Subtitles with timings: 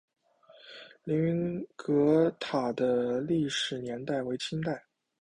[1.03, 4.83] 凌云阁塔的历史年代为清代。